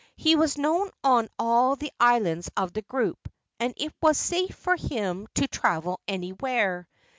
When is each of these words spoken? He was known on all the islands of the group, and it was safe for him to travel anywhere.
He 0.15 0.35
was 0.35 0.57
known 0.57 0.89
on 1.03 1.29
all 1.37 1.75
the 1.75 1.91
islands 1.99 2.49
of 2.57 2.73
the 2.73 2.81
group, 2.81 3.31
and 3.59 3.71
it 3.77 3.93
was 4.01 4.17
safe 4.17 4.55
for 4.55 4.75
him 4.75 5.27
to 5.35 5.47
travel 5.47 5.99
anywhere. 6.07 6.87